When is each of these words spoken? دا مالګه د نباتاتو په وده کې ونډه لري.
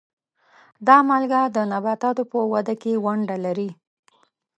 دا 0.87 0.97
مالګه 1.09 1.41
د 1.55 1.57
نباتاتو 1.71 2.23
په 2.31 2.39
وده 2.53 2.73
کې 2.81 3.01
ونډه 3.05 3.35
لري. 3.45 3.69